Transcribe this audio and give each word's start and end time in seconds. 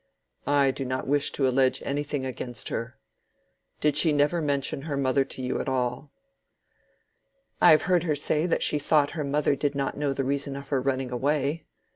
"I 0.47 0.71
do 0.71 0.83
not 0.83 1.05
wish 1.05 1.31
to 1.33 1.47
allege 1.47 1.83
anything 1.85 2.25
against 2.25 2.69
her. 2.69 2.97
Did 3.81 3.95
she 3.95 4.11
never 4.11 4.41
mention 4.41 4.81
her 4.81 4.97
mother 4.97 5.23
to 5.25 5.43
you 5.43 5.61
at 5.61 5.69
all?" 5.69 6.11
"I 7.61 7.69
have 7.69 7.83
heard 7.83 8.01
her 8.05 8.15
say 8.15 8.47
that 8.47 8.63
she 8.63 8.79
thought 8.79 9.11
her 9.11 9.23
mother 9.23 9.55
did 9.55 9.75
not 9.75 9.97
know 9.97 10.11
the 10.11 10.23
reason 10.23 10.55
of 10.55 10.69
her 10.69 10.81
running 10.81 11.11
away. 11.11 11.67